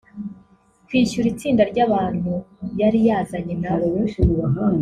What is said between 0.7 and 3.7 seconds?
kwishyura itsinda ry’abantu yari yazanye